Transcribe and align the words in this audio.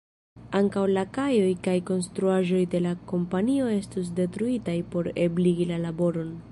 Ankaŭ 0.59 0.85
la 0.93 1.03
kajoj 1.17 1.51
kaj 1.67 1.75
konstruaĵoj 1.91 2.63
de 2.73 2.83
la 2.87 2.95
kompanio 3.13 3.69
estos 3.77 4.13
detruitaj 4.21 4.79
por 4.95 5.15
ebligi 5.29 5.71
la 5.75 5.85
laboron. 5.89 6.39